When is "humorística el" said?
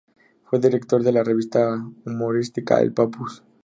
2.07-2.91